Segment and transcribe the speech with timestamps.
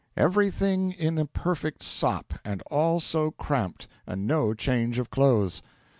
[0.17, 5.61] 'Everything in a perfect sop; and all so cramped, and no change of clothes.'